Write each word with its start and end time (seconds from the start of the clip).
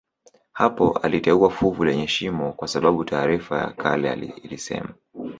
Hapo 0.53 0.97
aliteua 1.03 1.49
fuvu 1.49 1.83
lenye 1.85 2.07
shimo 2.07 2.53
kwa 2.53 2.67
sababu 2.67 3.03
taarifa 3.05 3.57
ya 3.59 3.71
kale 3.71 4.33
ilisema 4.43 4.95